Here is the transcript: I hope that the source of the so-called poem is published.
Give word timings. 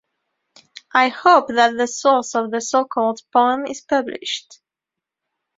I 0.95 1.09
hope 1.09 1.49
that 1.49 1.77
the 1.77 1.85
source 1.85 2.33
of 2.33 2.49
the 2.49 2.59
so-called 2.59 3.21
poem 3.31 3.67
is 3.67 3.81
published. 3.81 4.57